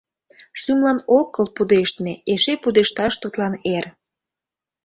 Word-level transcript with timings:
Шӱмлан 0.61 0.99
ок 1.17 1.27
кӱл 1.35 1.47
пудештме: 1.55 2.13
Эше 2.33 2.53
пудешташ 2.61 3.13
тудлан 3.21 3.53
эр. 3.75 3.85